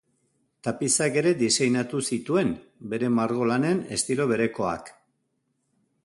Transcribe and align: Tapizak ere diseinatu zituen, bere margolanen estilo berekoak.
Tapizak 0.67 1.17
ere 1.21 1.33
diseinatu 1.41 1.99
zituen, 2.15 2.49
bere 2.93 3.09
margolanen 3.17 3.83
estilo 3.97 4.27
berekoak. 4.33 4.89